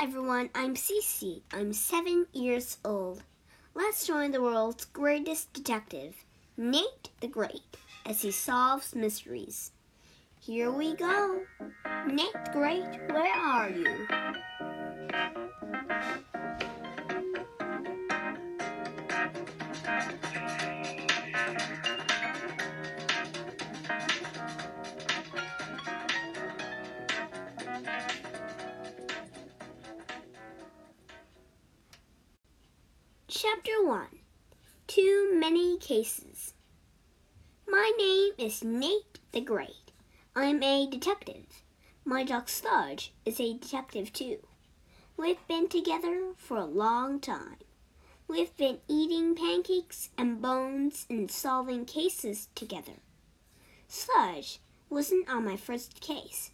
everyone, 0.00 0.48
I'm 0.54 0.76
Cece. 0.76 1.42
I'm 1.52 1.74
seven 1.74 2.26
years 2.32 2.78
old. 2.86 3.22
Let's 3.74 4.06
join 4.06 4.30
the 4.30 4.40
world's 4.40 4.86
greatest 4.86 5.52
detective, 5.52 6.24
Nate 6.56 7.10
the 7.20 7.28
Great, 7.28 7.76
as 8.06 8.22
he 8.22 8.30
solves 8.30 8.94
mysteries. 8.94 9.72
Here 10.40 10.70
we 10.70 10.94
go. 10.94 11.42
Nate 12.06 12.32
the 12.32 12.50
Great, 12.50 12.98
where 13.10 13.34
are 13.34 13.68
you? 13.68 14.06
Chapter 33.32 33.86
1 33.86 34.06
Too 34.88 35.30
Many 35.38 35.78
Cases. 35.78 36.52
My 37.68 37.92
name 37.96 38.32
is 38.38 38.64
Nate 38.64 39.20
the 39.30 39.40
Great. 39.40 39.92
I'm 40.34 40.60
a 40.64 40.88
detective. 40.90 41.62
My 42.04 42.24
dog 42.24 42.48
Sludge 42.48 43.12
is 43.24 43.38
a 43.38 43.56
detective 43.56 44.12
too. 44.12 44.38
We've 45.16 45.46
been 45.46 45.68
together 45.68 46.32
for 46.36 46.56
a 46.56 46.64
long 46.64 47.20
time. 47.20 47.58
We've 48.26 48.56
been 48.56 48.78
eating 48.88 49.36
pancakes 49.36 50.10
and 50.18 50.42
bones 50.42 51.06
and 51.08 51.30
solving 51.30 51.84
cases 51.84 52.48
together. 52.56 52.98
Sludge 53.86 54.58
wasn't 54.88 55.30
on 55.30 55.44
my 55.44 55.56
first 55.56 56.00
case, 56.00 56.50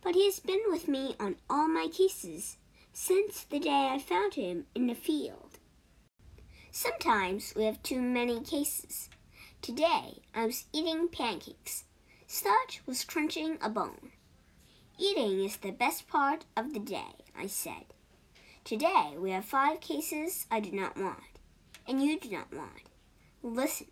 but 0.00 0.14
he 0.14 0.26
has 0.26 0.38
been 0.38 0.62
with 0.68 0.86
me 0.86 1.16
on 1.18 1.34
all 1.50 1.66
my 1.66 1.88
cases 1.88 2.56
since 2.92 3.42
the 3.42 3.58
day 3.58 3.90
I 3.92 3.98
found 3.98 4.34
him 4.34 4.66
in 4.76 4.86
the 4.86 4.94
field. 4.94 5.47
Sometimes 6.80 7.54
we 7.56 7.64
have 7.64 7.82
too 7.82 8.00
many 8.00 8.38
cases. 8.38 9.10
Today 9.60 10.22
I 10.32 10.46
was 10.46 10.66
eating 10.72 11.08
pancakes. 11.08 11.82
Sludge 12.28 12.82
was 12.86 13.02
crunching 13.02 13.58
a 13.60 13.68
bone. 13.68 14.12
Eating 14.96 15.42
is 15.44 15.56
the 15.56 15.72
best 15.72 16.06
part 16.06 16.44
of 16.56 16.74
the 16.74 16.78
day, 16.78 17.16
I 17.36 17.48
said. 17.48 17.86
Today 18.62 19.16
we 19.18 19.32
have 19.32 19.44
five 19.44 19.80
cases 19.80 20.46
I 20.52 20.60
do 20.60 20.70
not 20.70 20.96
want, 20.96 21.40
and 21.84 22.00
you 22.00 22.16
do 22.16 22.30
not 22.30 22.54
want. 22.54 22.88
Listen. 23.42 23.88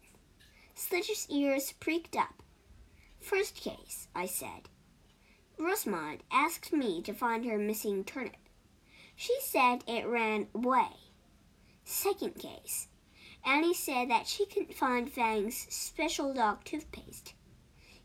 Sludge's 0.77 1.27
ears 1.29 1.73
pricked 1.81 2.15
up. 2.15 2.41
First 3.21 3.57
case, 3.57 4.07
I 4.15 4.27
said. 4.27 4.69
Rosamond 5.59 6.23
asked 6.31 6.73
me 6.73 7.03
to 7.03 7.13
find 7.13 7.47
her 7.47 7.59
missing 7.59 8.05
turnip. 8.05 8.37
She 9.17 9.37
said 9.41 9.83
it 9.89 10.07
ran 10.07 10.47
away. 10.55 11.06
Second 11.89 12.35
case. 12.35 12.89
Annie 13.45 13.73
said 13.73 14.11
that 14.11 14.27
she 14.27 14.45
couldn't 14.45 14.75
find 14.75 15.09
Fang's 15.09 15.69
special 15.71 16.35
dog 16.35 16.65
toothpaste. 16.65 17.33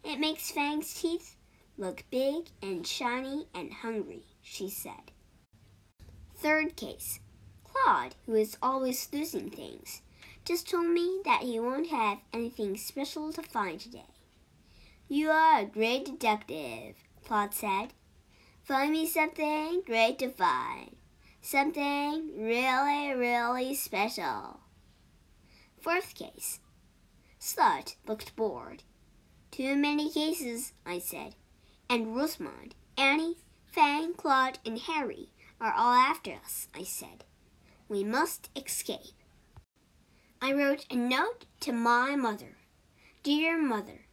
It 0.04 0.20
makes 0.20 0.52
Fang's 0.52 0.94
teeth 0.94 1.36
look 1.80 2.04
big 2.12 2.50
and 2.62 2.86
shiny 2.86 3.48
and 3.56 3.74
hungry, 3.74 4.24
she 4.40 4.70
said. 4.70 5.12
Third 6.36 6.76
case. 6.76 7.22
Claude, 7.64 8.14
who 8.28 8.36
is 8.36 8.56
always 8.62 9.10
losing 9.12 9.50
things, 9.50 10.04
just 10.46 10.70
told 10.70 10.86
me 10.88 11.20
that 11.26 11.42
he 11.42 11.60
won't 11.60 11.88
have 11.90 12.20
anything 12.32 12.78
special 12.78 13.34
to 13.34 13.42
find 13.42 13.80
today. 13.80 14.14
You 15.08 15.32
are 15.32 15.62
a 15.62 15.66
great 15.66 16.06
detective, 16.06 16.98
Claude 17.26 17.56
said. 17.56 17.94
Find 18.64 18.92
me 18.92 19.08
something 19.08 19.82
great 19.88 20.20
to 20.20 20.30
find. 20.30 20.96
Something 21.44 22.32
really, 22.38 23.14
really 23.14 23.74
special. 23.74 24.60
Fourth 25.80 26.14
case. 26.14 26.60
Sludge 27.40 27.98
looked 28.08 28.36
bored. 28.36 28.84
Too 29.50 29.76
many 29.76 30.12
cases, 30.12 30.74
I 30.86 31.00
said. 31.00 31.36
And 31.90 32.16
Rosamond, 32.16 32.76
Annie, 32.96 33.38
Fang, 33.66 34.14
Claude, 34.14 34.60
and 34.66 34.78
Harry 34.80 35.30
are 35.60 35.74
all 35.76 35.94
after 35.94 36.32
us, 36.34 36.68
I 36.76 36.84
said. 36.84 37.26
We 37.90 38.04
must 38.04 38.50
escape. 38.56 39.18
I 40.42 40.54
wrote 40.54 40.86
a 40.90 40.96
note 40.96 41.46
to 41.62 41.74
my 41.74 42.16
mother. 42.16 42.58
Dear 43.24 43.62
Mother, 43.62 44.06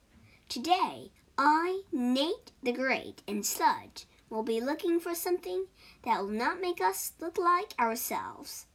today 0.49 1.13
I, 1.37 1.83
Nate 1.93 2.53
the 2.63 2.73
Great, 2.73 3.23
and 3.29 3.47
Sludge 3.47 4.07
will 4.31 4.43
be 4.43 4.61
looking 4.61 5.01
for 5.01 5.15
something 5.15 5.67
that 6.05 6.21
will 6.21 6.29
not 6.29 6.61
make 6.61 6.81
us 6.81 7.13
look 7.21 7.39
like 7.39 7.75
ourselves. 7.79 8.67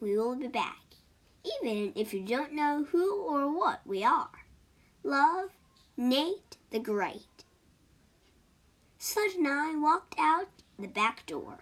We 0.00 0.16
will 0.16 0.36
be 0.36 0.48
back, 0.48 0.82
even 1.62 1.92
if 1.94 2.12
you 2.12 2.24
don't 2.24 2.52
know 2.52 2.86
who 2.90 3.22
or 3.22 3.50
what 3.50 3.80
we 3.86 4.04
are. 4.04 4.30
Love, 5.02 5.50
Nate 5.96 6.56
the 6.70 6.78
Great. 6.78 7.44
Sludge 8.98 9.34
and 9.36 9.48
I 9.48 9.74
walked 9.76 10.14
out 10.18 10.48
the 10.78 10.88
back 10.88 11.24
door. 11.26 11.60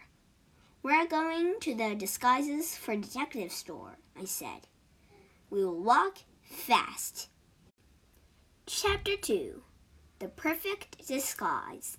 We're 0.83 1.07
going 1.07 1.57
to 1.61 1.75
the 1.75 1.95
disguises 1.95 2.77
for 2.77 2.97
detective 2.97 3.53
store, 3.53 3.99
I 4.19 4.25
said. 4.25 4.69
We 5.51 5.65
will 5.65 5.81
walk 5.81 6.19
fast. 6.43 7.29
Chapter 8.67 9.17
2 9.17 9.63
The 10.19 10.29
Perfect 10.29 11.07
Disguise. 11.07 11.99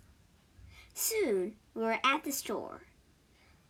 Soon 1.00 1.54
we 1.76 1.84
were 1.84 2.00
at 2.04 2.24
the 2.24 2.32
store. 2.32 2.82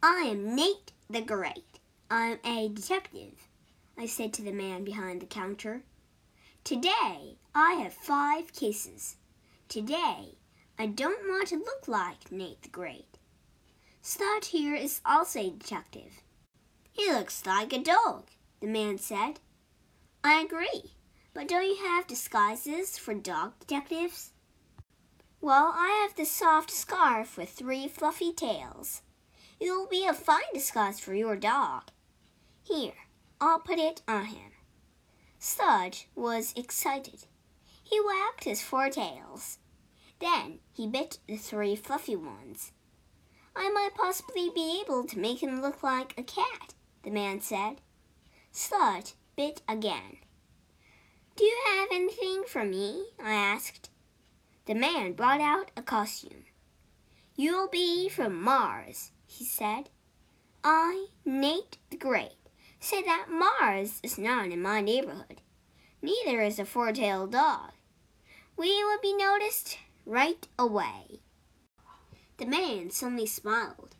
I 0.01 0.21
am 0.21 0.55
Nate 0.55 0.93
the 1.09 1.19
Great. 1.19 1.79
I'm 2.09 2.39
a 2.45 2.69
detective, 2.69 3.49
I 3.97 4.05
said 4.05 4.31
to 4.35 4.41
the 4.41 4.53
man 4.53 4.85
behind 4.85 5.21
the 5.21 5.25
counter. 5.25 5.81
Today 6.63 7.35
I 7.53 7.73
have 7.73 7.93
five 7.93 8.53
cases. 8.53 9.17
Today 9.67 10.37
I 10.79 10.85
don't 10.85 11.27
want 11.27 11.49
to 11.49 11.57
look 11.57 11.89
like 11.89 12.31
Nate 12.31 12.61
the 12.61 12.69
Great. 12.69 13.17
Sludge 14.01 14.47
here 14.47 14.73
is 14.73 15.01
also 15.05 15.41
a 15.41 15.49
detective. 15.49 16.21
He 16.93 17.11
looks 17.11 17.45
like 17.45 17.73
a 17.73 17.83
dog, 17.83 18.29
the 18.61 18.67
man 18.67 18.99
said. 18.99 19.41
I 20.23 20.39
agree, 20.43 20.93
but 21.33 21.49
don't 21.49 21.67
you 21.67 21.85
have 21.87 22.07
disguises 22.07 22.97
for 22.97 23.13
dog 23.13 23.59
detectives? 23.59 24.31
Well, 25.39 25.71
I 25.75 26.01
have 26.01 26.15
the 26.15 26.25
soft 26.25 26.71
scarf 26.71 27.37
with 27.37 27.49
three 27.49 27.87
fluffy 27.87 28.33
tails. 28.33 29.01
It 29.59 29.69
will 29.69 29.87
be 29.87 30.05
a 30.05 30.13
fine 30.13 30.51
disguise 30.53 30.99
for 30.99 31.13
your 31.13 31.35
dog. 31.35 31.83
Here, 32.63 32.93
I'll 33.39 33.59
put 33.59 33.77
it 33.77 34.01
on 34.07 34.25
him. 34.25 34.51
Sludge 35.39 36.07
was 36.15 36.53
excited. 36.55 37.25
He 37.83 37.99
wagged 38.01 38.43
his 38.43 38.61
four 38.61 38.89
tails. 38.89 39.59
Then 40.19 40.59
he 40.73 40.87
bit 40.87 41.19
the 41.27 41.37
three 41.37 41.75
fluffy 41.75 42.15
ones. 42.15 42.71
I 43.55 43.69
might 43.69 43.95
possibly 43.95 44.49
be 44.53 44.81
able 44.81 45.05
to 45.05 45.19
make 45.19 45.41
him 45.41 45.61
look 45.61 45.83
like 45.83 46.13
a 46.17 46.23
cat, 46.23 46.73
the 47.03 47.11
man 47.11 47.41
said. 47.41 47.81
Sludge 48.51 49.13
bit 49.35 49.61
again. 49.69 50.17
Do 51.35 51.43
you 51.43 51.57
have 51.67 51.89
anything 51.91 52.43
for 52.47 52.63
me? 52.63 53.05
I 53.23 53.33
asked. 53.33 53.91
The 54.67 54.75
man 54.75 55.13
brought 55.13 55.39
out 55.39 55.71
a 55.77 55.81
costume. 55.81 56.43
You'll 57.37 57.69
be 57.69 58.09
from 58.09 58.41
Mars, 58.41 59.11
he 59.25 59.45
said. 59.45 59.89
I, 60.61 61.07
Nate 61.23 61.77
the 61.89 61.95
Great, 61.95 62.35
say 62.77 63.01
that 63.01 63.27
Mars 63.29 64.01
is 64.03 64.17
not 64.17 64.47
in 64.47 64.61
my 64.61 64.81
neighborhood. 64.81 65.41
Neither 66.01 66.41
is 66.41 66.59
a 66.59 66.65
four 66.65 66.91
tailed 66.91 67.31
dog. 67.31 67.71
We 68.57 68.83
will 68.83 68.99
be 69.01 69.15
noticed 69.15 69.77
right 70.05 70.45
away. 70.59 71.21
The 72.35 72.45
man 72.45 72.89
suddenly 72.89 73.25
smiled. 73.25 73.95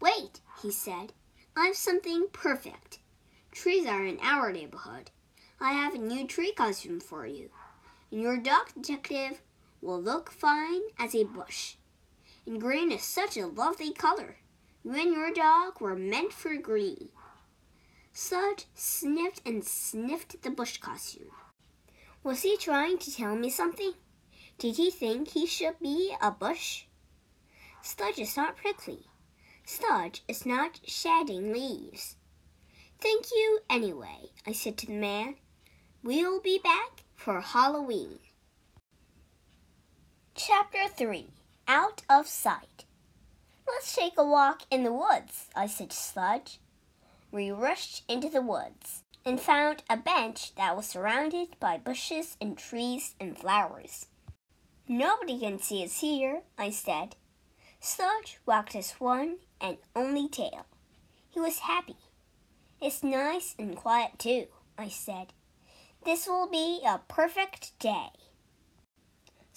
Wait, 0.00 0.40
he 0.60 0.72
said. 0.72 1.12
I've 1.56 1.76
something 1.76 2.26
perfect. 2.32 2.98
Trees 3.52 3.86
are 3.86 4.04
in 4.04 4.18
our 4.22 4.50
neighborhood. 4.50 5.12
I 5.60 5.74
have 5.74 5.94
a 5.94 5.98
new 5.98 6.26
tree 6.26 6.52
costume 6.52 6.98
for 6.98 7.26
you. 7.26 7.50
And 8.10 8.20
your 8.20 8.38
dog 8.38 8.72
detective 8.74 9.40
will 9.80 10.00
look 10.00 10.30
fine 10.30 10.82
as 10.98 11.14
a 11.14 11.24
bush. 11.24 11.76
And 12.46 12.60
green 12.60 12.90
is 12.92 13.02
such 13.02 13.36
a 13.36 13.46
lovely 13.46 13.92
color. 13.92 14.36
You 14.82 14.92
and 14.92 15.12
your 15.12 15.32
dog 15.32 15.80
were 15.80 15.96
meant 15.96 16.32
for 16.32 16.56
green. 16.56 17.10
Sludge 18.12 18.66
sniffed 18.74 19.40
and 19.46 19.64
sniffed 19.64 20.42
the 20.42 20.50
bush 20.50 20.78
costume. 20.78 21.30
Was 22.22 22.42
he 22.42 22.56
trying 22.56 22.98
to 22.98 23.14
tell 23.14 23.36
me 23.36 23.50
something? 23.50 23.92
Did 24.58 24.76
he 24.76 24.90
think 24.90 25.28
he 25.28 25.46
should 25.46 25.78
be 25.80 26.14
a 26.20 26.30
bush? 26.30 26.84
Sludge 27.82 28.18
is 28.18 28.36
not 28.36 28.56
prickly. 28.56 29.06
Sludge 29.64 30.22
is 30.28 30.44
not 30.44 30.80
shedding 30.84 31.52
leaves. 31.52 32.16
Thank 33.00 33.30
you 33.30 33.60
anyway, 33.70 34.32
I 34.46 34.52
said 34.52 34.76
to 34.78 34.86
the 34.86 34.92
man. 34.92 35.36
We'll 36.02 36.40
be 36.40 36.58
back 36.58 37.04
for 37.14 37.40
Halloween. 37.40 38.18
Chapter 40.46 40.88
3 40.88 41.26
Out 41.68 42.00
of 42.08 42.26
Sight 42.26 42.86
Let's 43.68 43.94
take 43.94 44.14
a 44.16 44.24
walk 44.24 44.62
in 44.70 44.84
the 44.84 44.92
woods, 44.92 45.48
I 45.54 45.66
said 45.66 45.90
to 45.90 45.96
Sludge. 45.96 46.60
We 47.30 47.50
rushed 47.50 48.04
into 48.08 48.30
the 48.30 48.40
woods 48.40 49.02
and 49.22 49.38
found 49.38 49.82
a 49.90 49.98
bench 49.98 50.54
that 50.54 50.74
was 50.74 50.86
surrounded 50.86 51.60
by 51.60 51.76
bushes 51.76 52.38
and 52.40 52.56
trees 52.56 53.14
and 53.20 53.36
flowers. 53.36 54.06
Nobody 54.88 55.38
can 55.38 55.58
see 55.58 55.84
us 55.84 56.00
here, 56.00 56.40
I 56.56 56.70
said. 56.70 57.16
Sludge 57.78 58.38
wagged 58.46 58.72
his 58.72 58.92
one 58.92 59.40
and 59.60 59.76
only 59.94 60.26
tail. 60.26 60.64
He 61.28 61.38
was 61.38 61.58
happy. 61.58 61.96
It's 62.80 63.02
nice 63.02 63.54
and 63.58 63.76
quiet, 63.76 64.12
too, 64.18 64.46
I 64.78 64.88
said. 64.88 65.34
This 66.06 66.26
will 66.26 66.48
be 66.48 66.80
a 66.86 66.98
perfect 67.08 67.78
day. 67.78 68.12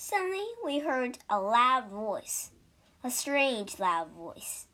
Suddenly, 0.05 0.43
we 0.65 0.79
heard 0.79 1.19
a 1.29 1.39
loud 1.39 1.87
voice, 1.87 2.51
a 3.05 3.09
strange 3.09 3.79
loud 3.79 4.09
voice. 4.09 4.67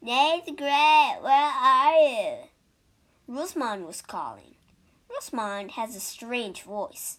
Nate 0.00 0.46
the 0.46 0.52
Great, 0.52 1.16
where 1.20 1.32
are 1.32 1.98
you? 1.98 2.36
Rosamond 3.26 3.84
was 3.84 4.00
calling. 4.00 4.54
Rosamond 5.12 5.72
has 5.72 5.96
a 5.96 6.00
strange 6.00 6.62
voice. 6.62 7.18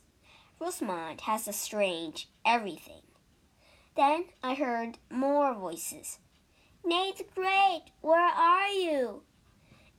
Rosamond 0.61 1.19
has 1.27 1.45
a 1.45 1.51
strange 1.51 2.29
everything. 2.45 3.03
Then 3.97 4.27
I 4.41 4.53
heard 4.53 4.99
more 5.09 5.53
voices. 5.53 6.19
Nate 6.85 7.17
the 7.17 7.25
Great, 7.35 7.83
where 7.99 8.31
are 8.33 8.69
you? 8.69 9.23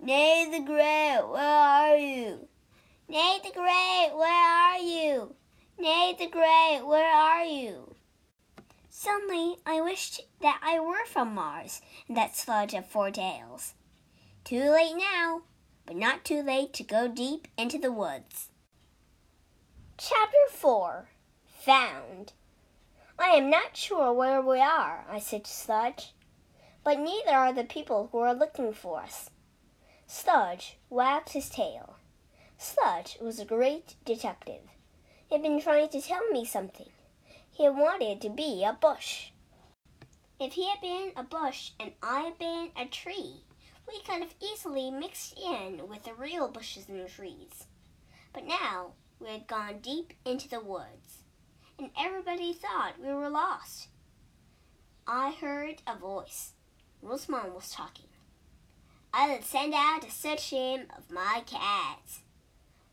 Nate 0.00 0.52
the 0.52 0.64
Great, 0.64 1.20
where 1.28 1.44
are 1.44 1.96
you? 1.98 2.48
Nate 3.10 3.43
the 3.43 3.52
Great, 3.52 4.10
where 4.14 4.26
are 4.26 4.78
you? 4.78 5.37
Nate 5.78 6.19
the 6.19 6.26
Great, 6.26 6.82
where 6.84 7.12
are 7.12 7.44
you? 7.44 7.94
Suddenly 8.88 9.56
I 9.64 9.80
wished 9.80 10.20
that 10.40 10.60
I 10.62 10.78
were 10.78 11.04
from 11.06 11.34
Mars 11.34 11.80
and 12.06 12.16
that 12.16 12.36
sludge 12.36 12.74
of 12.74 12.86
four 12.86 13.10
tails. 13.10 13.74
Too 14.44 14.70
late 14.70 14.96
now, 14.96 15.42
but 15.86 15.96
not 15.96 16.24
too 16.24 16.42
late 16.42 16.72
to 16.74 16.84
go 16.84 17.08
deep 17.08 17.48
into 17.56 17.78
the 17.78 17.90
woods. 17.90 18.50
Chapter 19.96 20.38
4 20.50 21.08
Found 21.64 22.32
I 23.19 23.30
am 23.30 23.50
not 23.50 23.76
sure 23.76 24.12
where 24.12 24.42
we 24.42 24.60
are, 24.60 25.06
I 25.08 25.20
said 25.20 25.44
to 25.44 25.50
Sludge, 25.50 26.12
but 26.84 26.98
neither 26.98 27.30
are 27.30 27.52
the 27.52 27.64
people 27.64 28.08
who 28.10 28.19
are 28.19 28.34
looking 28.34 28.72
for 28.72 29.00
us. 29.00 29.30
Sludge 30.06 30.76
wagged 30.90 31.30
his 31.30 31.48
tail. 31.48 31.96
Sludge 32.58 33.19
was 33.20 33.38
a 33.38 33.44
great 33.44 33.94
detective. 34.04 34.62
Had 35.32 35.40
been 35.40 35.62
trying 35.62 35.88
to 35.88 36.02
tell 36.02 36.29
me 36.29 36.44
something. 36.44 36.90
He 37.52 37.67
wanted 37.67 38.20
to 38.20 38.29
be 38.29 38.64
a 38.64 38.75
bush. 38.75 39.31
If 40.38 40.52
he 40.52 40.69
had 40.69 40.82
been 40.82 41.12
a 41.17 41.23
bush 41.23 41.70
and 41.81 41.93
I 42.02 42.20
had 42.20 42.38
been 42.38 42.69
a 42.76 42.84
tree, 42.84 43.44
we 43.88 44.02
could 44.02 44.20
have 44.20 44.34
easily 44.43 44.90
mixed 44.90 45.38
in 45.38 45.88
with 45.88 46.05
the 46.05 46.12
real 46.12 46.49
bushes 46.49 46.87
and 46.90 47.08
trees. 47.08 47.64
But 48.34 48.46
now 48.46 48.93
we 49.20 49.29
had 49.29 49.46
gone 49.46 49.79
deep 49.79 50.12
into 50.26 50.50
the 50.50 50.61
woods, 50.61 51.23
and 51.79 51.88
everybody 51.99 52.52
thought 52.52 53.00
we 53.00 53.14
were 53.14 53.31
lost. 53.31 53.88
I 55.06 55.31
heard 55.31 55.81
a 55.87 55.96
voice. 55.96 56.52
Rosamond 57.00 57.55
was 57.55 57.70
talking. 57.70 58.11
I 59.14 59.31
will 59.31 59.43
send 59.43 59.73
out 59.73 60.06
a 60.06 60.11
search 60.11 60.50
team 60.50 60.88
of 60.94 61.11
my 61.11 61.43
cats. 61.46 62.20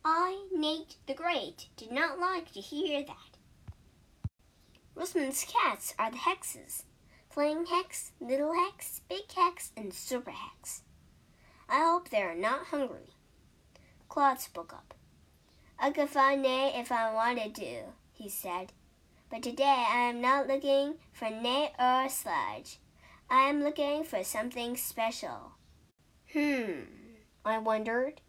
I, 0.03 0.47
Nate 0.51 0.95
the 1.07 1.13
Great, 1.13 1.67
did 1.75 1.91
not 1.91 2.19
like 2.19 2.51
to 2.53 2.61
hear 2.61 3.03
that. 3.03 3.37
Rosamond's 4.95 5.45
cats 5.45 5.93
are 5.99 6.11
the 6.11 6.17
hexes 6.17 6.83
Flying 7.29 7.65
Hex, 7.67 8.11
Little 8.19 8.53
Hex, 8.53 9.01
Big 9.07 9.31
Hex, 9.31 9.71
and 9.77 9.93
Super 9.93 10.31
Hex. 10.31 10.81
I 11.69 11.81
hope 11.85 12.09
they 12.09 12.21
are 12.21 12.35
not 12.35 12.67
hungry. 12.67 13.13
Claude 14.07 14.39
spoke 14.39 14.73
up. 14.73 14.95
I 15.77 15.91
could 15.91 16.09
find 16.09 16.41
Nate 16.41 16.75
if 16.75 16.91
I 16.91 17.13
wanted 17.13 17.53
to, 17.55 17.83
he 18.11 18.29
said. 18.29 18.73
But 19.29 19.43
today 19.43 19.85
I 19.87 20.09
am 20.09 20.21
not 20.21 20.47
looking 20.47 20.95
for 21.13 21.29
Nate 21.29 21.71
or 21.79 22.09
Sludge. 22.09 22.79
I 23.29 23.47
am 23.47 23.63
looking 23.63 24.03
for 24.03 24.23
something 24.23 24.75
special. 24.75 25.51
Hmm, 26.33 26.81
I 27.45 27.59
wondered. 27.59 28.21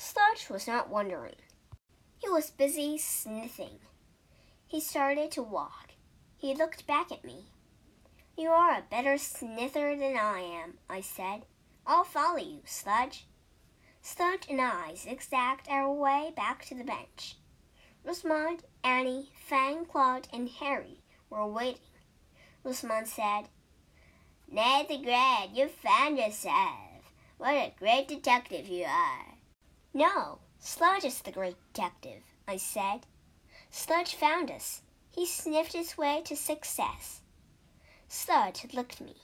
Sludge 0.00 0.48
was 0.48 0.68
not 0.68 0.88
wondering. 0.88 1.34
He 2.18 2.28
was 2.28 2.52
busy 2.52 2.98
sniffing. 2.98 3.80
He 4.64 4.80
started 4.80 5.32
to 5.32 5.42
walk. 5.42 5.90
He 6.36 6.54
looked 6.54 6.86
back 6.86 7.10
at 7.10 7.24
me. 7.24 7.46
You 8.36 8.50
are 8.50 8.78
a 8.78 8.84
better 8.88 9.18
sniffer 9.18 9.96
than 9.98 10.16
I 10.16 10.38
am, 10.38 10.78
I 10.88 11.00
said. 11.00 11.46
I'll 11.84 12.04
follow 12.04 12.38
you, 12.38 12.60
Sludge. 12.64 13.26
Sludge 14.00 14.46
and 14.48 14.60
I 14.60 14.94
zigzagged 14.94 15.68
our 15.68 15.92
way 15.92 16.32
back 16.36 16.64
to 16.66 16.76
the 16.76 16.84
bench. 16.84 17.34
Rosamond, 18.04 18.62
Annie, 18.84 19.32
Fang, 19.34 19.84
Claude, 19.84 20.28
and 20.32 20.48
Harry 20.48 21.02
were 21.28 21.44
waiting. 21.44 21.80
Rosamond 22.62 23.08
said, 23.08 23.48
Nate 24.48 24.88
the 24.88 24.98
Great, 24.98 25.50
you 25.52 25.66
found 25.66 26.18
yourself. 26.18 27.12
What 27.36 27.54
a 27.54 27.74
great 27.76 28.06
detective 28.06 28.68
you 28.68 28.84
are. 28.84 29.37
No, 29.94 30.38
Sludge 30.58 31.04
is 31.04 31.20
the 31.20 31.32
great 31.32 31.56
detective, 31.72 32.22
I 32.46 32.56
said. 32.56 33.06
Sludge 33.70 34.14
found 34.14 34.50
us. 34.50 34.82
He 35.10 35.26
sniffed 35.26 35.72
his 35.72 35.96
way 35.96 36.22
to 36.26 36.36
success. 36.36 37.22
Sludge 38.08 38.72
looked 38.72 39.00
at 39.00 39.06
me. 39.06 39.16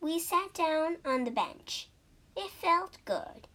We 0.00 0.18
sat 0.18 0.54
down 0.54 0.98
on 1.04 1.24
the 1.24 1.30
bench. 1.30 1.88
It 2.36 2.50
felt 2.50 2.98
good. 3.04 3.48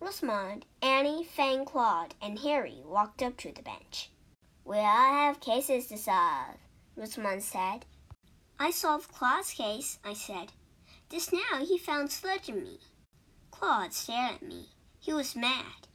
Rosamond, 0.00 0.66
Annie, 0.82 1.24
Fang, 1.24 1.64
Claude, 1.64 2.14
and 2.20 2.38
Harry 2.40 2.82
walked 2.84 3.22
up 3.22 3.36
to 3.38 3.52
the 3.52 3.62
bench. 3.62 4.10
We 4.64 4.78
all 4.78 4.84
have 4.84 5.40
cases 5.40 5.86
to 5.86 5.98
solve, 5.98 6.56
Rosamond 6.96 7.42
said. 7.42 7.84
I 8.58 8.70
solved 8.70 9.12
Claude's 9.12 9.52
case, 9.52 9.98
I 10.04 10.14
said. 10.14 10.52
Just 11.08 11.32
now 11.32 11.64
he 11.64 11.78
found 11.78 12.10
Sludge 12.10 12.48
in 12.48 12.62
me. 12.62 12.80
Claude 13.50 13.92
stared 13.92 14.36
at 14.36 14.42
me. 14.42 14.68
He 15.04 15.12
was 15.12 15.36
mad. 15.36 15.86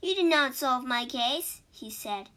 You 0.00 0.14
did 0.14 0.26
not 0.26 0.54
solve 0.54 0.84
my 0.84 1.06
case, 1.06 1.62
he 1.72 1.90
said. 1.90 2.28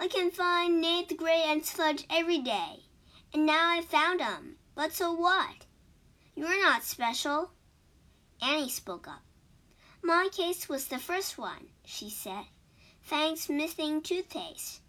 I 0.00 0.08
can 0.08 0.32
find 0.32 0.80
Nate 0.80 1.08
the 1.10 1.14
and 1.44 1.64
Sludge 1.64 2.04
every 2.10 2.38
day, 2.38 2.86
and 3.32 3.46
now 3.46 3.68
I've 3.68 3.84
found 3.84 4.20
found 4.20 4.20
'em. 4.20 4.58
But 4.74 4.92
so 4.92 5.12
what? 5.12 5.64
You're 6.34 6.60
not 6.60 6.82
special. 6.82 7.52
Annie 8.42 8.68
spoke 8.68 9.06
up. 9.06 9.22
My 10.02 10.28
case 10.32 10.68
was 10.68 10.88
the 10.88 10.98
first 10.98 11.38
one, 11.38 11.68
she 11.84 12.10
said. 12.10 12.46
Fang's 13.00 13.48
missing 13.48 14.02
toothpaste. 14.02 14.80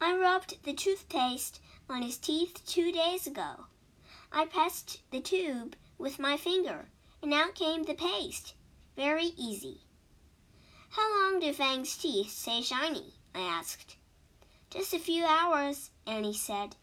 I 0.00 0.14
rubbed 0.14 0.62
the 0.62 0.72
toothpaste 0.72 1.60
on 1.88 2.02
his 2.02 2.16
teeth 2.16 2.64
two 2.64 2.92
days 2.92 3.26
ago. 3.26 3.66
I 4.30 4.46
pressed 4.46 5.00
the 5.10 5.20
tube 5.20 5.74
with 5.98 6.20
my 6.20 6.36
finger, 6.36 6.90
and 7.20 7.34
out 7.34 7.56
came 7.56 7.82
the 7.82 7.94
paste. 7.94 8.54
Very 8.96 9.32
easy. 9.36 9.80
How 10.90 11.08
long 11.22 11.40
do 11.40 11.52
Fang's 11.52 11.96
teeth 11.96 12.30
stay 12.30 12.62
shiny? 12.62 13.14
I 13.34 13.40
asked. 13.40 13.96
Just 14.70 14.92
a 14.92 14.98
few 14.98 15.24
hours, 15.24 15.90
Annie 16.06 16.34
said. 16.34 16.76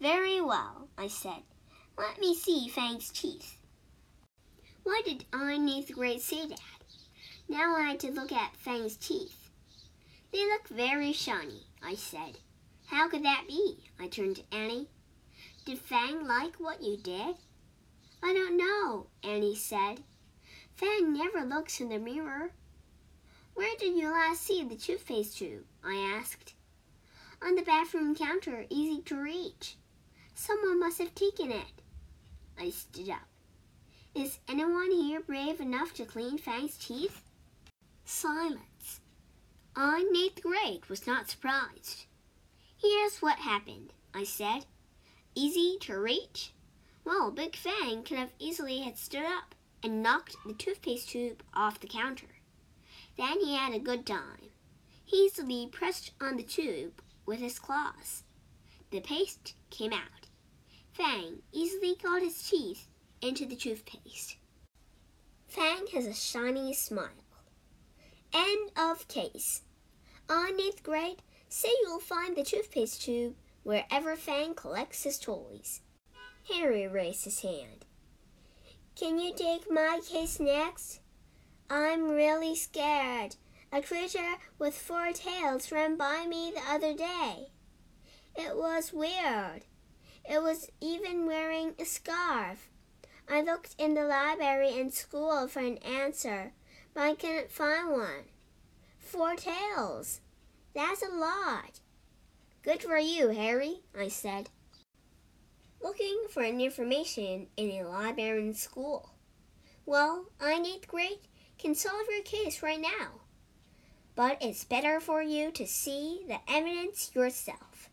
Very 0.00 0.40
well, 0.40 0.88
I 0.96 1.08
said. 1.08 1.42
Let 1.96 2.20
me 2.20 2.34
see 2.34 2.68
Fang's 2.68 3.10
teeth. 3.10 3.56
Why 4.84 5.02
did 5.04 5.24
I 5.32 5.58
need 5.58 5.86
the 5.86 5.92
great 5.92 6.22
say 6.22 6.46
that? 6.46 6.60
Now 7.48 7.76
I 7.76 7.82
had 7.82 8.00
to 8.00 8.10
look 8.10 8.32
at 8.32 8.56
Fang's 8.56 8.96
teeth. 8.96 9.50
They 10.32 10.44
look 10.44 10.68
very 10.68 11.12
shiny, 11.12 11.66
I 11.82 11.94
said. 11.94 12.38
How 12.86 13.08
could 13.08 13.24
that 13.24 13.44
be? 13.48 13.78
I 13.98 14.08
turned 14.08 14.36
to 14.36 14.54
Annie. 14.56 14.88
Did 15.64 15.78
Fang 15.78 16.26
like 16.26 16.56
what 16.56 16.82
you 16.82 16.96
did? 16.96 17.36
I 18.22 18.32
don't 18.32 18.56
know, 18.56 19.06
Annie 19.22 19.54
said. 19.54 20.02
Fang 20.78 21.12
never 21.12 21.44
looks 21.44 21.80
in 21.80 21.88
the 21.88 21.98
mirror. 21.98 22.52
Where 23.54 23.76
did 23.80 23.96
you 23.96 24.10
last 24.10 24.42
see 24.42 24.62
the 24.62 24.76
toothpaste 24.76 25.36
tube? 25.36 25.64
I 25.82 25.96
asked. 26.16 26.54
On 27.42 27.56
the 27.56 27.62
bathroom 27.62 28.14
counter, 28.14 28.64
easy 28.70 29.02
to 29.02 29.16
reach. 29.16 29.74
Someone 30.34 30.78
must 30.78 30.98
have 30.98 31.16
taken 31.16 31.50
it. 31.50 31.82
I 32.56 32.70
stood 32.70 33.10
up. 33.10 33.26
Is 34.14 34.38
anyone 34.48 34.92
here 34.92 35.18
brave 35.18 35.60
enough 35.60 35.94
to 35.94 36.04
clean 36.04 36.38
Fang's 36.38 36.78
teeth? 36.78 37.22
Silence. 38.04 39.00
I, 39.74 40.08
Nate 40.12 40.36
the 40.36 40.42
Great, 40.42 40.88
was 40.88 41.08
not 41.08 41.28
surprised. 41.28 42.04
Here's 42.80 43.20
what 43.20 43.40
happened, 43.40 43.92
I 44.14 44.22
said. 44.22 44.64
Easy 45.34 45.76
to 45.80 45.98
reach? 45.98 46.52
Well, 47.04 47.32
Big 47.32 47.56
Fang 47.56 48.04
could 48.04 48.18
have 48.18 48.32
easily 48.38 48.82
had 48.82 48.96
stood 48.96 49.24
up 49.24 49.56
and 49.82 50.02
knocked 50.02 50.36
the 50.46 50.54
toothpaste 50.54 51.10
tube 51.10 51.42
off 51.54 51.80
the 51.80 51.86
counter. 51.86 52.26
Then 53.16 53.40
he 53.40 53.54
had 53.54 53.74
a 53.74 53.78
good 53.78 54.06
time. 54.06 54.50
He 55.04 55.24
easily 55.24 55.68
pressed 55.70 56.12
on 56.20 56.36
the 56.36 56.42
tube 56.42 57.02
with 57.26 57.40
his 57.40 57.58
claws. 57.58 58.22
The 58.90 59.00
paste 59.00 59.54
came 59.70 59.92
out. 59.92 60.26
Fang 60.92 61.42
easily 61.52 61.96
got 62.02 62.22
his 62.22 62.48
teeth 62.48 62.88
into 63.20 63.46
the 63.46 63.56
toothpaste. 63.56 64.36
Fang 65.46 65.86
has 65.92 66.06
a 66.06 66.14
shiny 66.14 66.72
smile. 66.72 67.24
End 68.32 68.70
of 68.76 69.08
case. 69.08 69.62
On 70.28 70.56
Nate 70.56 70.76
the 70.76 70.82
Great, 70.82 71.20
say 71.48 71.70
you'll 71.82 72.00
find 72.00 72.36
the 72.36 72.42
toothpaste 72.42 73.02
tube 73.02 73.34
wherever 73.62 74.16
Fang 74.16 74.54
collects 74.54 75.04
his 75.04 75.18
toys. 75.18 75.80
Harry 76.50 76.86
raised 76.86 77.24
his 77.24 77.40
hand. 77.40 77.84
Can 78.98 79.20
you 79.20 79.32
take 79.32 79.70
my 79.70 80.00
case 80.04 80.40
next? 80.40 80.98
I'm 81.70 82.08
really 82.08 82.56
scared. 82.56 83.36
A 83.70 83.80
creature 83.80 84.34
with 84.58 84.74
four 84.74 85.12
tails 85.12 85.70
ran 85.70 85.96
by 85.96 86.26
me 86.26 86.52
the 86.52 86.68
other 86.68 86.94
day. 86.94 87.52
It 88.34 88.56
was 88.56 88.92
weird. 88.92 89.66
It 90.28 90.42
was 90.42 90.70
even 90.80 91.26
wearing 91.26 91.74
a 91.78 91.84
scarf. 91.84 92.70
I 93.30 93.40
looked 93.40 93.76
in 93.78 93.94
the 93.94 94.02
library 94.02 94.80
and 94.80 94.92
school 94.92 95.46
for 95.46 95.60
an 95.60 95.78
answer, 95.78 96.52
but 96.92 97.02
I 97.02 97.14
couldn't 97.14 97.52
find 97.52 97.92
one. 97.92 98.24
Four 98.98 99.36
tails. 99.36 100.20
That's 100.74 101.04
a 101.04 101.14
lot. 101.14 101.78
Good 102.64 102.82
for 102.82 102.98
you, 102.98 103.28
Harry, 103.28 103.82
I 103.96 104.08
said. 104.08 104.50
Looking 105.80 106.26
for 106.28 106.42
information 106.42 107.46
in 107.56 107.70
a 107.70 107.88
library 107.88 108.42
in 108.42 108.54
school. 108.54 109.10
Well, 109.86 110.26
I'm 110.40 110.62
Nate 110.62 110.82
the 110.82 110.86
Great 110.88 111.28
can 111.58 111.74
solve 111.74 112.06
your 112.10 112.22
case 112.22 112.62
right 112.62 112.80
now. 112.80 113.20
But 114.14 114.38
it's 114.40 114.64
better 114.64 115.00
for 115.00 115.22
you 115.22 115.50
to 115.52 115.66
see 115.66 116.24
the 116.26 116.40
evidence 116.48 117.10
yourself. 117.14 117.90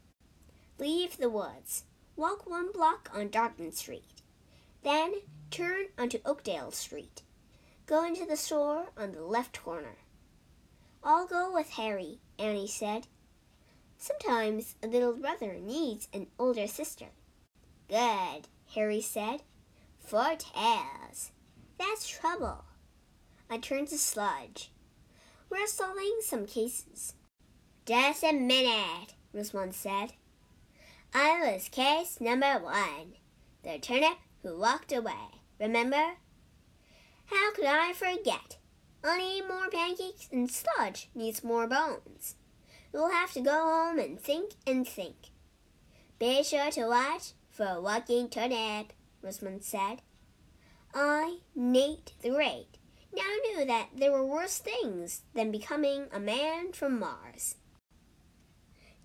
Leave 0.79 1.17
the 1.17 1.29
woods. 1.29 1.83
Walk 2.15 2.49
one 2.49 2.71
block 2.71 3.09
on 3.13 3.29
Dartmouth 3.29 3.77
Street. 3.77 4.21
Then 4.83 5.15
turn 5.51 5.85
onto 5.97 6.19
Oakdale 6.25 6.71
Street. 6.71 7.21
Go 7.85 8.05
into 8.05 8.25
the 8.25 8.37
store 8.37 8.87
on 8.97 9.11
the 9.11 9.21
left 9.21 9.61
corner. 9.61 9.97
I'll 11.03 11.27
go 11.27 11.53
with 11.53 11.69
Harry, 11.71 12.19
Annie 12.39 12.67
said. 12.67 13.07
Sometimes 13.97 14.75
a 14.81 14.87
little 14.87 15.13
brother 15.13 15.53
needs 15.53 16.07
an 16.13 16.27
older 16.39 16.67
sister. 16.67 17.07
Good, 17.87 18.47
Harry 18.73 19.01
said. 19.01 19.41
Four 19.99 20.35
tails. 20.37 21.31
That's 21.77 22.07
trouble. 22.07 22.65
I 23.49 23.57
turned 23.57 23.89
to 23.89 23.97
Sludge. 23.97 24.71
We're 25.49 25.67
solving 25.67 26.17
some 26.21 26.47
cases. 26.47 27.13
Just 27.85 28.23
a 28.23 28.33
minute, 28.33 29.13
Rosamond 29.33 29.75
said. 29.75 30.13
I 31.13 31.53
was 31.53 31.69
case 31.69 32.19
number 32.19 32.59
one, 32.59 33.13
the 33.63 33.77
turnip 33.79 34.17
who 34.41 34.59
walked 34.59 34.91
away. 34.91 35.41
Remember? 35.59 36.15
How 37.27 37.53
could 37.53 37.65
I 37.65 37.93
forget? 37.93 38.57
I 39.03 39.17
need 39.17 39.47
more 39.47 39.69
pancakes 39.69 40.27
and 40.31 40.49
Sludge 40.49 41.09
needs 41.13 41.43
more 41.43 41.67
bones. 41.67 42.35
You'll 42.91 43.11
have 43.11 43.31
to 43.33 43.41
go 43.41 43.51
home 43.51 43.99
and 43.99 44.19
think 44.19 44.53
and 44.65 44.87
think. 44.87 45.29
Be 46.17 46.43
sure 46.43 46.71
to 46.71 46.87
watch 46.87 47.33
for 47.55 47.79
walking 47.79 48.29
turnip, 48.29 48.91
Rosamond 49.21 49.63
said. 49.63 50.01
I, 50.93 51.37
Nate 51.55 52.11
the 52.21 52.31
Great, 52.31 52.77
now 53.15 53.23
knew 53.43 53.65
that 53.65 53.89
there 53.95 54.11
were 54.11 54.25
worse 54.25 54.57
things 54.57 55.21
than 55.33 55.51
becoming 55.51 56.07
a 56.11 56.19
man 56.19 56.73
from 56.73 56.99
Mars. 56.99 57.55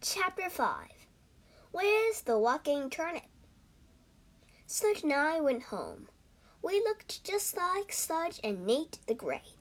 Chapter 0.01 0.51
5 0.51 0.89
Where's 1.71 2.23
the 2.23 2.39
Walking 2.39 2.91
Turnip? 2.91 3.23
Sludge 4.67 5.05
and 5.05 5.13
I 5.13 5.41
went 5.41 5.65
home. 5.65 6.09
We 6.61 6.81
looked 6.81 7.23
just 7.23 7.57
like 7.57 7.93
Sludge 7.93 8.41
and 8.43 8.67
Nate 8.67 8.99
the 9.07 9.15
Great 9.15 9.61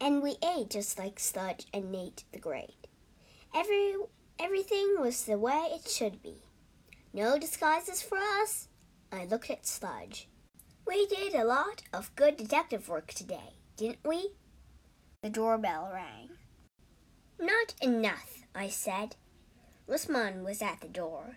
and 0.00 0.22
we 0.22 0.36
ate 0.42 0.70
just 0.70 0.98
like 0.98 1.20
Sludge 1.20 1.66
and 1.72 1.92
Nate 1.92 2.24
the 2.32 2.38
Great. 2.38 2.86
Every 3.54 3.94
everything 4.38 4.96
was 4.98 5.24
the 5.24 5.38
way 5.38 5.68
it 5.72 5.88
should 5.88 6.22
be. 6.22 6.42
No 7.12 7.38
disguises 7.38 8.02
for 8.02 8.18
us. 8.18 8.68
I 9.10 9.24
looked 9.24 9.50
at 9.50 9.66
Sludge. 9.66 10.28
We 10.86 11.06
did 11.06 11.34
a 11.34 11.44
lot 11.44 11.82
of 11.92 12.14
good 12.14 12.36
detective 12.36 12.88
work 12.88 13.12
today, 13.12 13.54
didn't 13.76 14.06
we? 14.06 14.34
The 15.22 15.30
doorbell 15.30 15.90
rang. 15.92 16.30
Not 17.40 17.74
enough, 17.82 18.44
I 18.54 18.68
said. 18.68 19.16
Rosamond 19.88 20.44
was 20.44 20.62
at 20.62 20.80
the 20.80 20.88
door. 20.88 21.36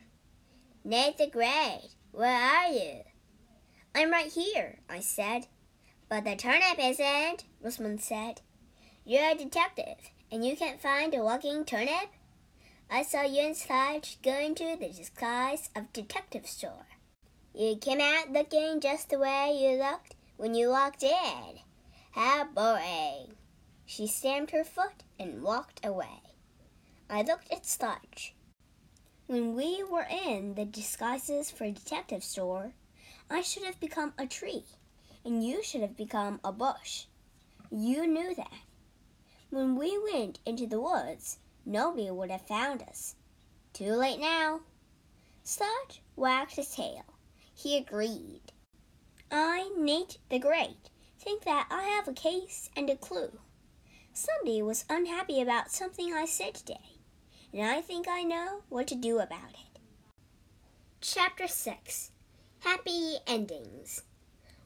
Nate 0.83 1.17
the 1.17 1.27
Great, 1.27 1.95
where 2.11 2.37
are 2.37 2.67
you? 2.67 3.01
I'm 3.95 4.11
right 4.11 4.31
here, 4.31 4.79
I 4.87 4.99
said. 4.99 5.47
But 6.07 6.23
the 6.23 6.35
turnip 6.35 6.77
isn't, 6.77 7.45
Rosamond 7.61 8.01
said. 8.01 8.41
You're 9.05 9.31
a 9.31 9.35
detective, 9.35 10.11
and 10.31 10.45
you 10.45 10.55
can't 10.55 10.81
find 10.81 11.13
a 11.15 11.23
walking 11.23 11.65
turnip? 11.65 12.09
I 12.95 13.01
saw 13.01 13.23
you 13.23 13.41
and 13.41 13.57
Sludge 13.57 14.19
go 14.21 14.37
into 14.37 14.77
the 14.79 14.87
disguise 14.87 15.67
of 15.75 15.91
detective 15.93 16.45
store. 16.45 16.85
You 17.51 17.75
came 17.75 17.99
out 17.99 18.31
looking 18.31 18.81
just 18.81 19.09
the 19.09 19.17
way 19.17 19.57
you 19.59 19.83
looked 19.83 20.13
when 20.37 20.53
you 20.53 20.69
walked 20.69 21.01
in. 21.01 21.57
How 22.11 22.43
boring. 22.43 23.33
She 23.87 24.05
stamped 24.05 24.51
her 24.51 24.63
foot 24.63 25.01
and 25.19 25.41
walked 25.41 25.83
away. 25.83 26.21
I 27.09 27.23
looked 27.23 27.51
at 27.51 27.65
Sludge. 27.65 28.35
When 29.25 29.55
we 29.55 29.83
were 29.83 30.05
in 30.27 30.53
the 30.53 30.63
disguises 30.63 31.49
for 31.49 31.65
detective 31.71 32.23
store, 32.23 32.73
I 33.27 33.41
should 33.41 33.63
have 33.63 33.79
become 33.79 34.13
a 34.19 34.27
tree, 34.27 34.65
and 35.25 35.43
you 35.43 35.63
should 35.63 35.81
have 35.81 35.97
become 35.97 36.39
a 36.43 36.51
bush. 36.51 37.05
You 37.71 38.05
knew 38.05 38.35
that. 38.35 38.61
When 39.49 39.77
we 39.77 39.99
went 40.13 40.37
into 40.45 40.67
the 40.67 40.79
woods, 40.79 41.39
nobody 41.65 42.09
would 42.11 42.31
have 42.31 42.47
found 42.47 42.81
us. 42.83 43.15
Too 43.73 43.93
late 43.93 44.19
now. 44.19 44.61
Sludge 45.43 46.01
wagged 46.15 46.55
his 46.55 46.75
tail. 46.75 47.03
He 47.53 47.77
agreed. 47.77 48.51
I, 49.31 49.71
Nate 49.77 50.17
the 50.29 50.39
Great, 50.39 50.89
think 51.19 51.43
that 51.43 51.67
I 51.71 51.83
have 51.83 52.07
a 52.07 52.13
case 52.13 52.69
and 52.75 52.89
a 52.89 52.95
clue. 52.95 53.39
Somebody 54.13 54.61
was 54.61 54.85
unhappy 54.89 55.41
about 55.41 55.71
something 55.71 56.13
I 56.13 56.25
said 56.25 56.53
today, 56.53 56.99
and 57.51 57.67
I 57.67 57.81
think 57.81 58.07
I 58.07 58.21
know 58.23 58.61
what 58.69 58.87
to 58.87 58.95
do 58.95 59.19
about 59.19 59.51
it. 59.53 59.79
Chapter 61.01 61.47
6 61.47 62.11
Happy 62.59 63.15
Endings 63.25 64.03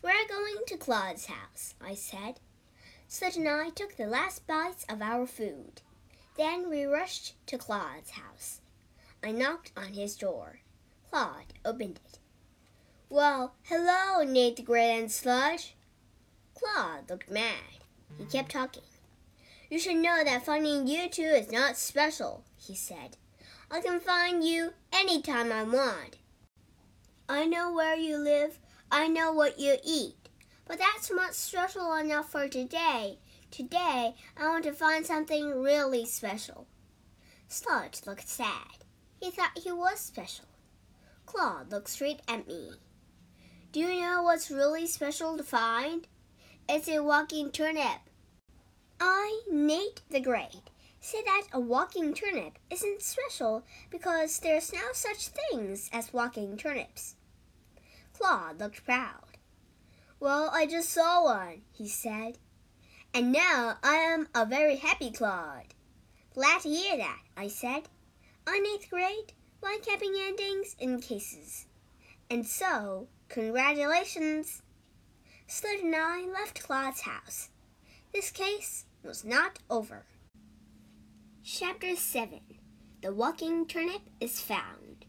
We're 0.01 0.27
going 0.27 0.65
to 0.67 0.77
Claude's 0.77 1.27
house, 1.27 1.75
I 1.81 1.95
said. 1.95 2.39
Sludge 3.07 3.37
and 3.37 3.47
I 3.47 3.69
took 3.69 3.95
the 3.95 4.05
last 4.05 4.45
bites 4.45 4.85
of 4.89 5.01
our 5.01 5.25
food. 5.25 5.81
Then 6.37 6.69
we 6.69 6.83
rushed 6.85 7.33
to 7.47 7.57
Claude's 7.57 8.11
house. 8.11 8.61
I 9.23 9.31
knocked 9.31 9.71
on 9.75 9.93
his 9.93 10.15
door. 10.15 10.59
Claude 11.09 11.53
opened 11.65 11.99
it. 12.05 12.19
Well, 13.09 13.55
hello, 13.63 14.23
Nate 14.23 14.57
the 14.57 14.61
Great 14.61 14.99
and 14.99 15.11
Sludge. 15.11 15.75
Claude 16.53 17.09
looked 17.09 17.31
mad. 17.31 17.81
He 18.19 18.25
kept 18.25 18.51
talking. 18.51 18.83
You 19.69 19.79
should 19.79 19.97
know 19.97 20.23
that 20.23 20.45
finding 20.45 20.87
you 20.87 21.09
two 21.09 21.23
is 21.23 21.51
not 21.51 21.75
special, 21.75 22.43
he 22.55 22.75
said. 22.75 23.17
I 23.71 23.81
can 23.81 23.99
find 23.99 24.43
you 24.43 24.73
any 24.93 25.21
time 25.21 25.51
I 25.51 25.63
want. 25.63 26.17
I 27.27 27.45
know 27.45 27.73
where 27.73 27.95
you 27.95 28.15
live. 28.17 28.59
I 28.91 29.07
know 29.07 29.33
what 29.33 29.59
you 29.59 29.77
eat. 29.83 30.16
But 30.67 30.79
that's 30.79 31.09
not 31.11 31.33
special 31.33 31.93
enough 31.95 32.31
for 32.31 32.47
today. 32.47 33.19
Today, 33.51 34.15
I 34.37 34.49
want 34.49 34.65
to 34.65 34.73
find 34.73 35.05
something 35.05 35.61
really 35.61 36.05
special. 36.05 36.67
Sludge 37.47 38.05
looked 38.05 38.27
sad. 38.27 38.83
He 39.21 39.31
thought 39.31 39.57
he 39.57 39.71
was 39.71 39.99
special. 39.99 40.45
Claude 41.25 41.71
looked 41.71 41.89
straight 41.89 42.21
at 42.27 42.47
me. 42.47 42.71
Do 43.71 43.79
you 43.79 44.01
know 44.01 44.21
what's 44.23 44.51
really 44.51 44.87
special 44.87 45.37
to 45.37 45.43
find? 45.43 46.07
It's 46.67 46.89
a 46.89 46.99
walking 46.99 47.51
turnip. 47.51 48.01
I, 48.99 49.41
Nate 49.49 50.01
the 50.09 50.19
Great, 50.19 50.69
say 50.99 51.21
that 51.23 51.43
a 51.53 51.59
walking 51.59 52.13
turnip 52.13 52.59
isn't 52.69 53.01
special 53.01 53.63
because 53.89 54.39
there's 54.39 54.73
no 54.73 54.91
such 54.93 55.29
things 55.29 55.89
as 55.93 56.13
walking 56.13 56.57
turnips. 56.57 57.15
Claude 58.13 58.59
looked 58.59 58.83
proud. 58.83 59.26
Well, 60.19 60.49
I 60.51 60.65
just 60.65 60.89
saw 60.89 61.23
one, 61.23 61.61
he 61.71 61.87
said. 61.87 62.39
And 63.13 63.31
now 63.31 63.77
I 63.83 63.95
am 63.95 64.27
a 64.33 64.45
very 64.45 64.77
happy 64.77 65.11
Claude. 65.11 65.75
Glad 66.33 66.61
to 66.61 66.69
hear 66.69 66.97
that, 66.97 67.19
I 67.35 67.47
said. 67.47 67.83
On 68.47 68.63
Nate 68.63 68.81
the 68.81 68.87
Great, 68.89 69.33
like 69.61 69.85
capping 69.85 70.15
endings 70.19 70.75
in 70.79 71.01
cases. 71.01 71.67
And 72.29 72.47
so, 72.47 73.07
congratulations. 73.29 74.63
Sludge 75.45 75.81
and 75.81 75.95
I 75.95 76.25
left 76.25 76.63
Claude's 76.63 77.01
house. 77.01 77.49
This 78.11 78.31
case 78.31 78.85
was 79.03 79.23
not 79.23 79.59
over. 79.69 80.05
Chapter 81.43 81.95
7 81.95 82.41
The 83.01 83.13
Walking 83.13 83.67
Turnip 83.67 84.01
is 84.19 84.41
Found. 84.41 85.05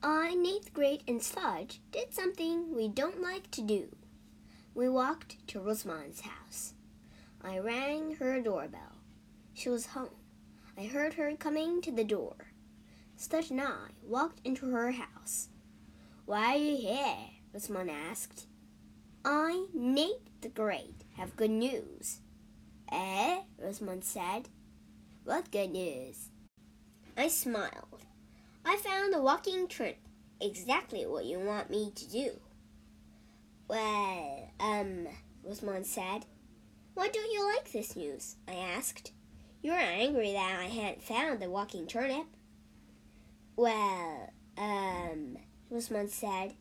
I, 0.00 0.34
Nate 0.34 0.66
the 0.66 0.70
Great, 0.70 1.02
and 1.08 1.20
Sludge 1.20 1.80
did 1.90 2.14
something 2.14 2.74
we 2.74 2.88
don't 2.88 3.20
like 3.20 3.50
to 3.50 3.62
do. 3.62 3.97
We 4.78 4.88
walked 4.88 5.44
to 5.48 5.58
Rosamond's 5.58 6.20
house. 6.20 6.74
I 7.42 7.58
rang 7.58 8.14
her 8.14 8.40
doorbell. 8.40 9.02
She 9.52 9.68
was 9.68 9.86
home. 9.86 10.14
I 10.78 10.84
heard 10.84 11.14
her 11.14 11.34
coming 11.34 11.82
to 11.82 11.90
the 11.90 12.04
door. 12.04 12.36
Sludge 13.16 13.50
and 13.50 13.60
I 13.60 13.88
walked 14.06 14.46
into 14.46 14.70
her 14.70 14.92
house. 14.92 15.48
Why 16.26 16.54
are 16.54 16.58
you 16.58 16.76
here? 16.76 17.16
Rosamond 17.52 17.90
asked. 17.90 18.46
I, 19.24 19.66
Nate 19.74 20.40
the 20.42 20.48
Great, 20.48 21.02
have 21.16 21.36
good 21.36 21.50
news. 21.50 22.20
Eh? 22.92 23.40
Rosamond 23.60 24.04
said. 24.04 24.48
What 25.24 25.50
good 25.50 25.72
news? 25.72 26.28
I 27.16 27.26
smiled. 27.26 28.04
I 28.64 28.76
found 28.76 29.12
a 29.12 29.20
walking 29.20 29.66
turnip, 29.66 29.98
exactly 30.40 31.04
what 31.04 31.24
you 31.24 31.40
want 31.40 31.68
me 31.68 31.90
to 31.96 32.08
do. 32.08 32.38
Well, 33.68 34.50
um, 34.58 35.06
Rosamond 35.44 35.86
said. 35.86 36.24
Why 36.94 37.08
don't 37.08 37.32
you 37.32 37.44
like 37.54 37.70
this 37.70 37.94
news? 37.94 38.36
I 38.48 38.54
asked. 38.54 39.12
You 39.62 39.72
were 39.72 39.78
angry 39.78 40.32
that 40.32 40.58
I 40.60 40.64
hadn't 40.64 41.02
found 41.02 41.40
the 41.40 41.50
walking 41.50 41.86
turnip. 41.86 42.26
Well, 43.56 44.32
um, 44.56 45.36
Rosamond 45.70 46.10
said. 46.10 46.54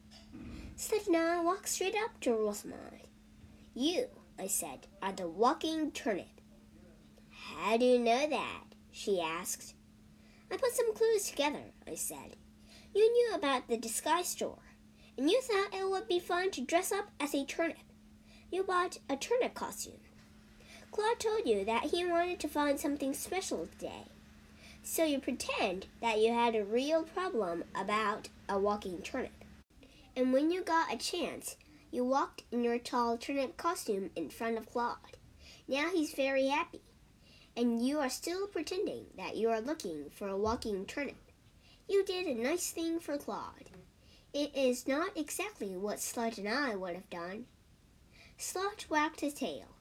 Sludge 0.76 1.08
walked 1.08 1.70
straight 1.70 1.96
up 1.96 2.20
to 2.22 2.34
Rosamond. 2.34 3.08
You, 3.74 4.08
I 4.38 4.48
said, 4.48 4.88
are 5.02 5.14
the 5.14 5.28
walking 5.28 5.92
turnip. 5.92 6.42
How 7.32 7.78
do 7.78 7.86
you 7.86 8.00
know 8.00 8.28
that? 8.30 8.64
she 8.92 9.22
asked. 9.22 9.76
I 10.52 10.58
put 10.58 10.72
some 10.74 10.94
clues 10.94 11.30
together, 11.30 11.64
I 11.88 11.96
said. 11.96 12.36
You 12.94 13.12
knew 13.12 13.36
about 13.36 13.68
the 13.68 13.78
disguise 13.78 14.30
store, 14.30 14.60
and 15.18 15.30
you 15.30 15.42
thought 15.42 15.74
it 15.74 15.90
would 15.90 16.08
be 16.08 16.20
fun 16.20 16.52
to 16.52 16.62
dress 16.62 16.92
up 16.92 17.10
as 17.20 17.34
a 17.34 17.44
turnip. 17.44 17.78
You 18.52 18.64
bought 18.64 19.00
a 19.10 19.16
turnip 19.16 19.56
costume. 19.56 20.00
Claude 20.92 21.20
told 21.20 21.46
you 21.46 21.66
that 21.66 21.86
he 21.86 22.06
wanted 22.06 22.40
to 22.40 22.48
find 22.48 22.80
something 22.80 23.14
special 23.14 23.68
today. 23.68 24.06
So 24.84 25.04
you 25.04 25.20
pretend 25.20 25.88
that 26.02 26.20
you 26.20 26.32
had 26.34 26.56
a 26.56 26.64
real 26.64 27.04
problem 27.04 27.66
about 27.76 28.30
a 28.48 28.58
walking 28.58 29.02
turnip. 29.02 29.44
And 30.16 30.32
when 30.32 30.50
you 30.50 30.64
got 30.64 30.94
a 30.94 30.98
chance, 30.98 31.58
you 31.92 32.06
walked 32.06 32.44
in 32.52 32.64
your 32.64 32.80
tall 32.80 33.18
turnip 33.18 33.58
costume 33.58 34.12
in 34.16 34.30
front 34.30 34.58
of 34.58 34.72
Claude. 34.72 35.18
Now 35.68 35.90
he's 35.94 36.14
very 36.14 36.48
happy. 36.48 36.82
And 37.56 37.86
you 37.86 38.00
are 38.00 38.10
still 38.10 38.48
pretending 38.48 39.08
that 39.18 39.36
you 39.36 39.50
are 39.50 39.60
looking 39.60 40.10
for 40.12 40.28
a 40.28 40.38
walking 40.38 40.86
turnip. 40.86 41.16
You 41.90 42.06
did 42.06 42.28
a 42.28 42.34
nice 42.36 42.72
thing 42.72 43.00
for 43.00 43.18
Claude. 43.18 43.70
It 44.34 44.56
is 44.56 44.88
not 44.88 45.18
exactly 45.18 45.78
what 45.78 46.00
Sludge 46.00 46.38
and 46.38 46.50
I 46.50 46.76
would 46.76 46.96
have 46.96 47.10
done. 47.10 47.46
Sludge 48.38 48.90
wagged 48.90 49.22
his 49.22 49.34
tail. 49.34 49.76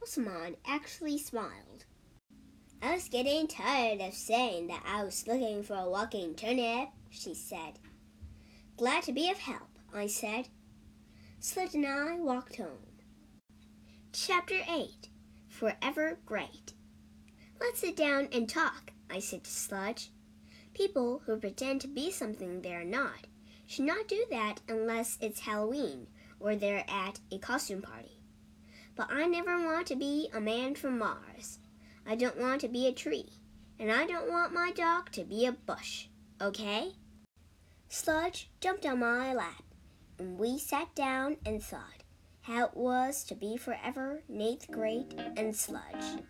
Rosamond 0.00 0.56
actually 0.66 1.18
smiled. 1.18 1.84
I 2.82 2.94
was 2.94 3.10
getting 3.10 3.46
tired 3.46 4.00
of 4.00 4.14
saying 4.14 4.68
that 4.68 4.82
I 4.86 5.04
was 5.04 5.26
looking 5.26 5.62
for 5.62 5.74
a 5.74 5.88
walking 5.88 6.34
turnip, 6.34 6.88
she 7.10 7.34
said. 7.34 7.78
Glad 8.78 9.02
to 9.04 9.12
be 9.12 9.30
of 9.30 9.38
help, 9.38 9.78
I 9.94 10.06
said. 10.06 10.48
Sludge 11.38 11.74
and 11.74 11.86
I 11.86 12.16
walked 12.16 12.56
home. 12.56 12.86
Chapter 14.12 14.60
8 14.68 15.10
Forever 15.46 16.18
Great. 16.24 16.72
Let's 17.60 17.80
sit 17.80 17.96
down 17.96 18.28
and 18.32 18.48
talk, 18.48 18.92
I 19.10 19.18
said 19.18 19.44
to 19.44 19.50
Sludge. 19.50 20.10
People 20.72 21.22
who 21.26 21.36
pretend 21.36 21.82
to 21.82 21.88
be 21.88 22.10
something 22.10 22.62
they're 22.62 22.84
not 22.84 23.26
should 23.70 23.84
not 23.84 24.08
do 24.08 24.24
that 24.30 24.56
unless 24.68 25.16
it's 25.20 25.38
Halloween 25.38 26.08
or 26.40 26.56
they're 26.56 26.84
at 26.88 27.20
a 27.30 27.38
costume 27.38 27.80
party. 27.80 28.18
But 28.96 29.12
I 29.12 29.26
never 29.26 29.64
want 29.64 29.86
to 29.86 29.94
be 29.94 30.28
a 30.34 30.40
man 30.40 30.74
from 30.74 30.98
Mars. 30.98 31.60
I 32.04 32.16
don't 32.16 32.36
want 32.36 32.62
to 32.62 32.68
be 32.68 32.88
a 32.88 32.92
tree. 32.92 33.28
And 33.78 33.92
I 33.92 34.06
don't 34.06 34.28
want 34.28 34.52
my 34.52 34.72
dog 34.72 35.12
to 35.12 35.22
be 35.22 35.46
a 35.46 35.52
bush. 35.52 36.08
Okay? 36.40 36.94
Sludge 37.88 38.50
jumped 38.60 38.84
on 38.84 38.98
my 38.98 39.32
lap, 39.32 39.62
and 40.18 40.36
we 40.36 40.58
sat 40.58 40.92
down 40.96 41.36
and 41.46 41.62
thought 41.62 42.02
how 42.42 42.64
it 42.64 42.76
was 42.76 43.22
to 43.24 43.36
be 43.36 43.56
forever 43.56 44.24
Nate 44.28 44.68
Great 44.72 45.14
and 45.36 45.54
Sludge. 45.54 46.24